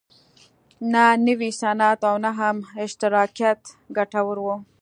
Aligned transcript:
نه 0.91 1.05
نوی 1.27 1.51
صنعت 1.61 1.99
او 2.09 2.15
نه 2.23 2.31
هم 2.39 2.57
اشتراکیت 2.85 3.61
ګټور 3.97 4.37
و. 4.43 4.47